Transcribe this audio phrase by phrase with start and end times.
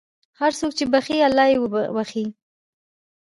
[0.39, 1.57] هر څوک چې بښي، الله یې
[1.95, 2.25] بښي.